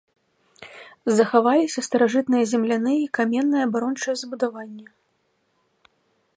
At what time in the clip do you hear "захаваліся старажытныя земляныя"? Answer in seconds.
1.17-2.99